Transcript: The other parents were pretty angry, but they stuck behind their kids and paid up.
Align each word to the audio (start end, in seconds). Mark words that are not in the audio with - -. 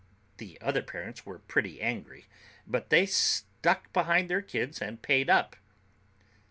The 0.37 0.57
other 0.61 0.81
parents 0.81 1.27
were 1.27 1.37
pretty 1.37 1.79
angry, 1.79 2.25
but 2.65 2.89
they 2.89 3.05
stuck 3.05 3.93
behind 3.93 4.31
their 4.31 4.41
kids 4.41 4.81
and 4.81 4.99
paid 4.99 5.29
up. 5.29 5.55